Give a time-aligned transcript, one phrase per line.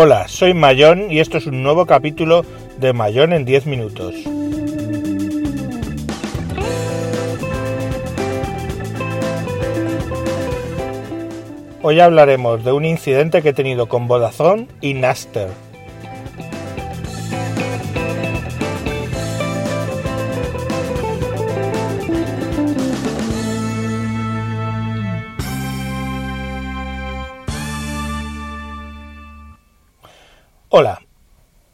[0.00, 2.44] Hola, soy Mayón y esto es un nuevo capítulo
[2.78, 4.14] de Mayón en 10 minutos.
[11.82, 15.48] Hoy hablaremos de un incidente que he tenido con Vodafone y Naster.
[30.70, 31.00] Hola,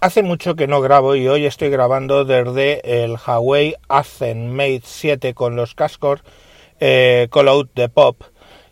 [0.00, 5.32] hace mucho que no grabo y hoy estoy grabando desde el Huawei Ascend Mate 7
[5.32, 6.24] con los cascos
[6.80, 8.20] eh, Call Out de Pop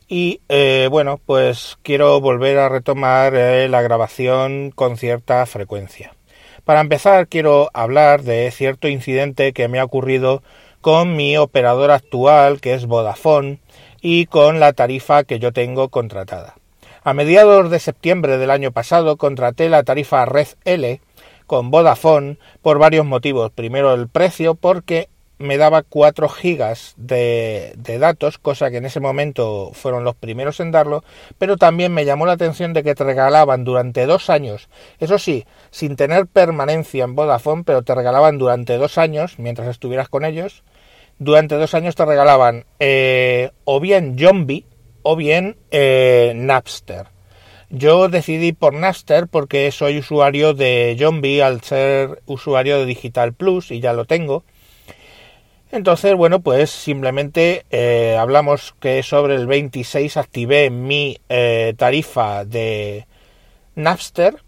[0.09, 6.17] y eh, bueno pues quiero volver a retomar eh, la grabación con cierta frecuencia.
[6.65, 10.43] Para empezar quiero hablar de cierto incidente que me ha ocurrido
[10.81, 13.61] con mi operador actual que es Vodafone
[14.01, 16.58] y con la tarifa que yo tengo contratada.
[17.05, 21.01] A mediados de septiembre del año pasado contraté la tarifa Red L
[21.47, 23.51] con Vodafone por varios motivos.
[23.53, 29.71] Primero el precio porque me daba 4 gigas de, datos, cosa que en ese momento
[29.73, 31.05] fueron los primeros en darlo,
[31.39, 34.69] pero también me llamó la atención de que te regalaban durante dos años,
[34.99, 40.09] eso sí, sin tener permanencia en Vodafone, pero te regalaban durante dos años, mientras estuvieras
[40.09, 40.65] con ellos,
[41.19, 44.65] durante dos años te regalaban eh, o bien Zombie,
[45.03, 47.07] o bien eh, Napster.
[47.71, 53.71] Yo decidí por Napster porque soy usuario de Zombie al ser usuario de Digital Plus
[53.71, 54.45] y ya lo tengo.
[55.71, 63.07] Entonces, bueno, pues simplemente eh, hablamos que sobre el 26 activé mi eh, tarifa de
[63.75, 64.43] Napster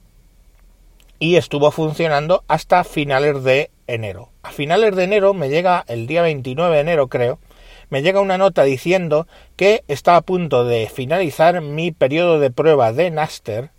[1.18, 4.30] y estuvo funcionando hasta finales de enero.
[4.42, 7.38] A finales de enero me llega el día 29 de enero, creo,
[7.90, 12.92] me llega una nota diciendo que está a punto de finalizar mi periodo de prueba
[12.92, 13.70] de Naster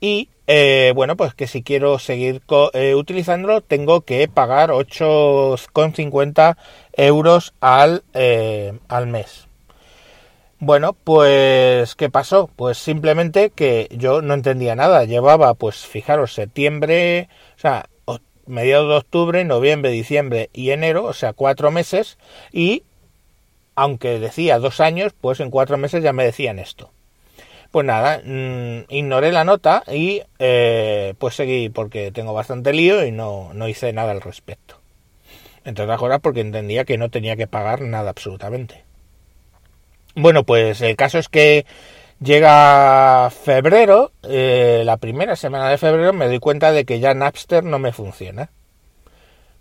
[0.00, 2.42] y eh, bueno, pues que si quiero seguir
[2.74, 6.56] eh, utilizándolo tengo que pagar 8,50
[6.92, 9.48] euros al, eh, al mes.
[10.58, 12.48] Bueno, pues ¿qué pasó?
[12.54, 15.04] Pues simplemente que yo no entendía nada.
[15.04, 17.86] Llevaba, pues fijaros, septiembre, o sea,
[18.46, 22.18] mediados de octubre, noviembre, diciembre y enero, o sea, cuatro meses,
[22.52, 22.84] y
[23.74, 26.90] aunque decía dos años, pues en cuatro meses ya me decían esto.
[27.70, 33.12] Pues nada, mm, ignoré la nota y eh, pues seguí porque tengo bastante lío y
[33.12, 34.76] no, no hice nada al respecto.
[35.64, 38.84] Entre otras cosas porque entendía que no tenía que pagar nada absolutamente.
[40.14, 41.64] Bueno, pues el caso es que
[42.20, 47.64] llega febrero, eh, la primera semana de febrero me doy cuenta de que ya Napster
[47.64, 48.50] no me funciona.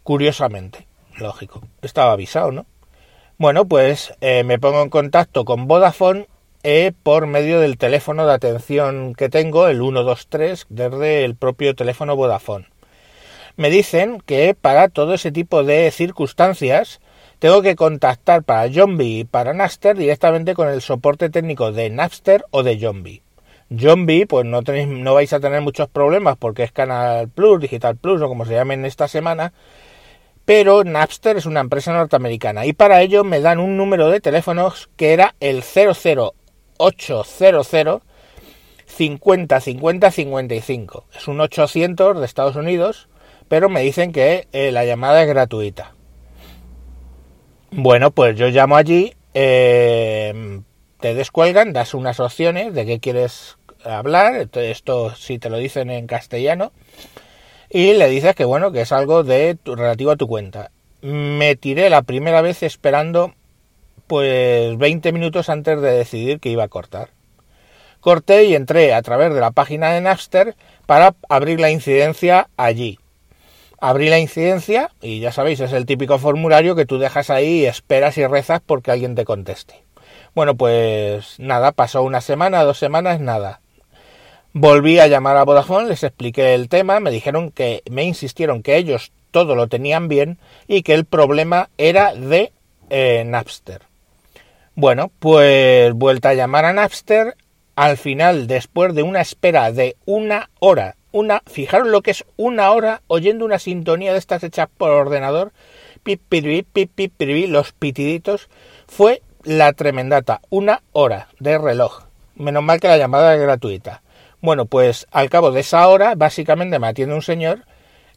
[0.03, 1.61] Curiosamente, lógico.
[1.81, 2.65] Estaba avisado, ¿no?
[3.41, 6.27] Bueno, pues eh, me pongo en contacto con Vodafone
[6.61, 12.15] eh, por medio del teléfono de atención que tengo, el 123, desde el propio teléfono
[12.15, 12.67] Vodafone.
[13.57, 17.01] Me dicen que para todo ese tipo de circunstancias
[17.39, 22.45] tengo que contactar para Zombie y para Napster directamente con el soporte técnico de Napster
[22.51, 23.23] o de Zombie.
[23.75, 27.97] Zombie, pues no, tenéis, no vais a tener muchos problemas porque es Canal Plus, Digital
[27.97, 29.51] Plus o como se llamen esta semana,
[30.53, 34.89] pero Napster es una empresa norteamericana y para ello me dan un número de teléfonos
[34.97, 38.01] que era el 00800
[38.85, 41.05] 50 50 55.
[41.15, 43.07] Es un 800 de Estados Unidos,
[43.47, 45.95] pero me dicen que eh, la llamada es gratuita.
[47.71, 50.59] Bueno, pues yo llamo allí, eh,
[50.99, 56.07] te descuelgan, das unas opciones de qué quieres hablar, esto si te lo dicen en
[56.07, 56.73] castellano,
[57.73, 60.71] y le dices que bueno, que es algo de relativo a tu cuenta.
[61.01, 63.33] Me tiré la primera vez esperando
[64.07, 67.09] pues 20 minutos antes de decidir que iba a cortar.
[68.01, 70.55] Corté y entré a través de la página de Napster
[70.85, 72.99] para abrir la incidencia allí.
[73.79, 77.65] Abrí la incidencia y ya sabéis, es el típico formulario que tú dejas ahí y
[77.65, 79.85] esperas y rezas porque alguien te conteste.
[80.35, 83.60] Bueno, pues nada, pasó una semana, dos semanas, nada.
[84.53, 88.75] Volví a llamar a Vodafone, les expliqué el tema, me dijeron que me insistieron que
[88.75, 92.51] ellos todo lo tenían bien y que el problema era de
[92.89, 93.83] eh, Napster.
[94.75, 97.37] Bueno, pues vuelta a llamar a Napster,
[97.77, 102.71] al final, después de una espera de una hora, una, fijaros lo que es una
[102.71, 105.53] hora oyendo una sintonía de estas hechas por ordenador,
[106.03, 107.13] pip, pip, pip, pip,
[107.47, 108.49] los pitiditos,
[108.85, 112.03] fue la tremendata, una hora de reloj.
[112.35, 114.01] Menos mal que la llamada es gratuita.
[114.41, 117.65] Bueno, pues al cabo de esa hora, básicamente me atiende un señor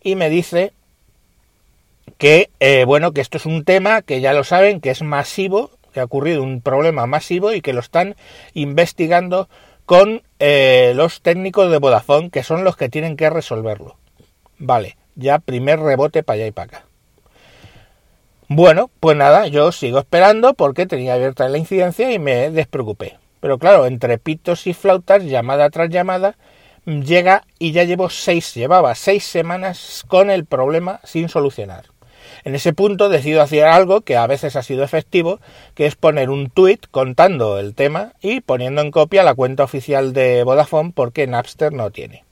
[0.03, 0.73] y me dice
[2.19, 5.71] que, eh, bueno, que esto es un tema que ya lo saben, que es masivo,
[5.93, 8.17] que ha ocurrido un problema masivo y que lo están
[8.55, 9.49] investigando
[9.85, 13.97] con eh, los técnicos de Vodafone, que son los que tienen que resolverlo.
[14.59, 16.87] Vale, ya primer rebote para allá y para acá.
[18.49, 23.19] Bueno, pues nada, yo sigo esperando porque tenía abierta la incidencia y me despreocupé.
[23.45, 26.39] Pero claro, entre pitos y flautas, llamada tras llamada,
[26.87, 31.85] llega y ya llevo seis, llevaba seis semanas con el problema sin solucionar.
[32.45, 35.41] En ese punto decido hacer algo que a veces ha sido efectivo,
[35.75, 40.15] que es poner un tweet contando el tema y poniendo en copia la cuenta oficial
[40.15, 42.24] de Vodafone porque Napster no tiene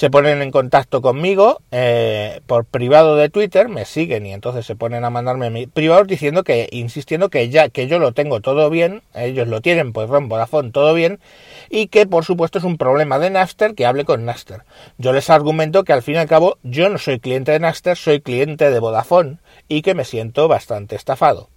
[0.00, 4.74] se ponen en contacto conmigo eh, por privado de Twitter, me siguen y entonces se
[4.74, 9.02] ponen a mandarme privados diciendo que, insistiendo que ya, que yo lo tengo todo bien,
[9.12, 11.20] ellos lo tienen, pues Ron Vodafone todo bien,
[11.68, 14.62] y que por supuesto es un problema de Napster, que hable con Napster.
[14.96, 17.94] Yo les argumento que al fin y al cabo yo no soy cliente de Napster,
[17.94, 19.36] soy cliente de Vodafone,
[19.68, 21.50] y que me siento bastante estafado.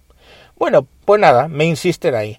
[0.58, 2.38] Bueno, pues nada, me insisten ahí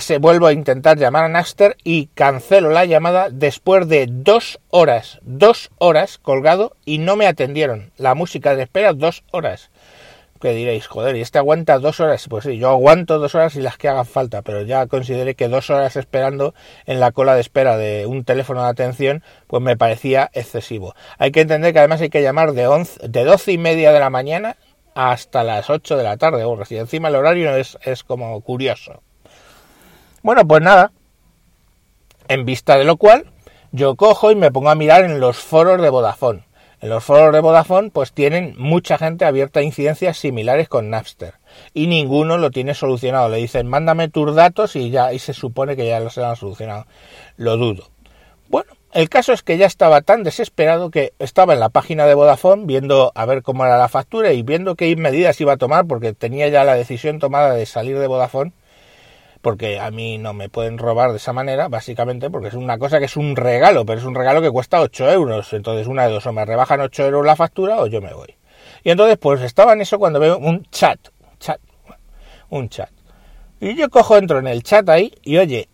[0.00, 5.18] se vuelvo a intentar llamar a Napster y cancelo la llamada después de dos horas,
[5.22, 7.90] dos horas colgado y no me atendieron.
[7.96, 9.70] La música de espera dos horas.
[10.42, 12.26] Que diréis, joder, ¿y este aguanta dos horas?
[12.28, 15.48] Pues sí, yo aguanto dos horas y las que hagan falta, pero ya consideré que
[15.48, 16.54] dos horas esperando
[16.84, 20.94] en la cola de espera de un teléfono de atención, pues me parecía excesivo.
[21.16, 24.00] Hay que entender que además hay que llamar de, once, de doce y media de
[24.00, 24.58] la mañana
[24.94, 29.02] hasta las ocho de la tarde, o si encima el horario es, es como curioso.
[30.22, 30.92] Bueno, pues nada.
[32.28, 33.30] En vista de lo cual,
[33.72, 36.44] yo cojo y me pongo a mirar en los foros de Vodafone.
[36.80, 41.34] En los foros de Vodafone, pues tienen mucha gente abierta a incidencias similares con Napster.
[41.74, 43.28] Y ninguno lo tiene solucionado.
[43.28, 46.86] Le dicen, mándame tus datos y ya, y se supone que ya los han solucionado.
[47.36, 47.88] Lo dudo.
[48.48, 52.14] Bueno, el caso es que ya estaba tan desesperado que estaba en la página de
[52.14, 55.86] Vodafone viendo a ver cómo era la factura y viendo qué medidas iba a tomar
[55.86, 58.52] porque tenía ya la decisión tomada de salir de Vodafone
[59.48, 62.98] porque a mí no me pueden robar de esa manera, básicamente porque es una cosa
[62.98, 65.54] que es un regalo, pero es un regalo que cuesta 8 euros.
[65.54, 68.36] Entonces, una de dos, o me rebajan 8 euros la factura o yo me voy.
[68.84, 70.98] Y entonces, pues estaba en eso cuando veo un chat,
[71.40, 71.58] chat,
[72.50, 72.90] un chat.
[73.58, 75.70] Y yo cojo, entro en el chat ahí y oye,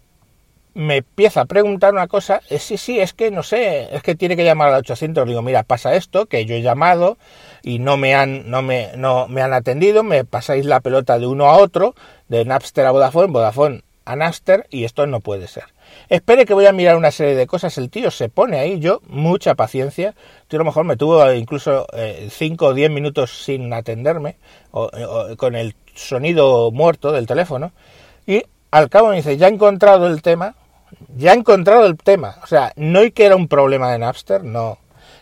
[0.75, 4.17] me empieza a preguntar una cosa, es, sí, sí, es que no sé, es que
[4.17, 7.17] tiene que llamar al 800, digo, mira, pasa esto, que yo he llamado
[7.63, 11.27] y no me han, no me, no me han atendido, me pasáis la pelota de
[11.27, 11.95] uno a otro,
[12.29, 15.65] de Napster a Vodafone, Vodafone a Napster, y esto no puede ser.
[16.09, 19.01] Espere que voy a mirar una serie de cosas, el tío se pone ahí, yo,
[19.07, 20.15] mucha paciencia,
[20.49, 21.87] tío a lo mejor me tuvo incluso
[22.29, 24.37] 5 eh, o 10 minutos sin atenderme,
[24.73, 24.91] o,
[25.37, 27.73] con el sonido muerto del teléfono,
[28.27, 28.43] y
[28.73, 30.57] al cabo me dice, ya he encontrado el tema,
[31.17, 32.37] ya he encontrado el tema.
[32.43, 34.79] O sea, no hay que era un problema de Napster, no.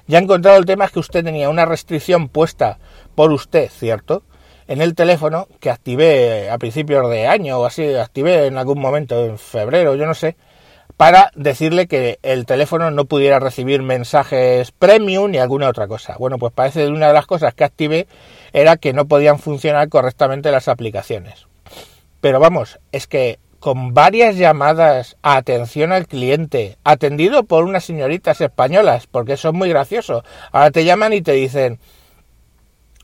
[0.06, 2.79] Ya he encontrado el tema es que usted tenía una restricción puesta
[3.14, 4.23] por usted, ¿cierto?
[4.69, 9.25] En el teléfono que activé a principios de año o así, activé en algún momento,
[9.25, 10.37] en febrero, yo no sé,
[10.97, 16.17] para decirle que el teléfono no pudiera recibir mensajes premium ni alguna otra cosa.
[16.19, 18.06] Bueno, pues parece que una de las cosas que activé
[18.53, 21.47] era que no podían funcionar correctamente las aplicaciones.
[22.20, 28.41] Pero vamos, es que con varias llamadas a atención al cliente, atendido por unas señoritas
[28.41, 30.25] españolas, porque es muy gracioso.
[30.50, 31.79] Ahora te llaman y te dicen,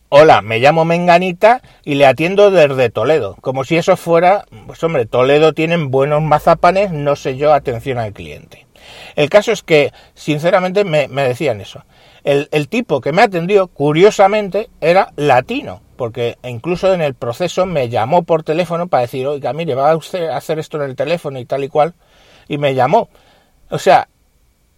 [0.08, 3.37] hola, me llamo Menganita y le atiendo desde Toledo.
[3.40, 8.12] Como si eso fuera, pues hombre, Toledo tienen buenos mazapanes, no sé yo, atención al
[8.12, 8.66] cliente.
[9.14, 11.85] El caso es que, sinceramente, me, decían eso.
[12.25, 17.90] El, el tipo que me atendió, curiosamente, era latino porque incluso en el proceso me
[17.90, 20.97] llamó por teléfono para decir, oiga, mire, va a usted a hacer esto en el
[20.97, 21.93] teléfono y tal y cual,
[22.49, 23.11] y me llamó.
[23.69, 24.09] O sea,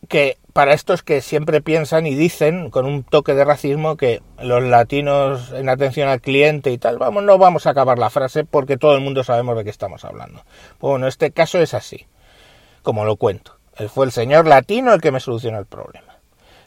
[0.08, 4.62] que para estos que siempre piensan y dicen con un toque de racismo que los
[4.62, 8.76] latinos en atención al cliente y tal, vamos, no vamos a acabar la frase porque
[8.76, 10.42] todo el mundo sabemos de qué estamos hablando.
[10.80, 12.06] Bueno, este caso es así,
[12.82, 13.56] como lo cuento.
[13.88, 16.09] Fue el señor latino el que me solucionó el problema.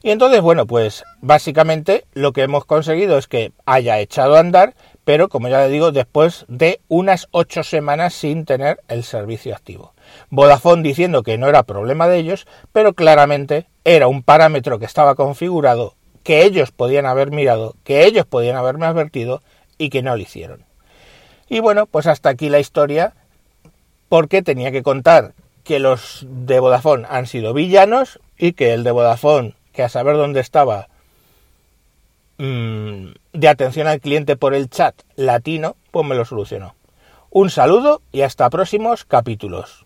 [0.06, 4.76] Y entonces, bueno, pues básicamente lo que hemos conseguido es que haya echado a andar,
[5.06, 9.94] pero como ya le digo, después de unas ocho semanas sin tener el servicio activo.
[10.30, 15.16] Vodafone diciendo que no era problema de ellos, pero claramente era un parámetro que estaba
[15.16, 19.42] configurado, que ellos podían haber mirado, que ellos podían haberme advertido
[19.78, 20.66] y que no lo hicieron.
[21.48, 23.14] Y bueno, pues hasta aquí la historia,
[24.10, 25.34] porque tenía que contar
[25.64, 30.16] que los de Vodafone han sido villanos y que el de Vodafone que a saber
[30.16, 30.88] dónde estaba,
[32.38, 36.76] mm, de atención al cliente por el chat latino, pues me lo solucionó.
[37.30, 39.86] Un saludo y hasta próximos capítulos.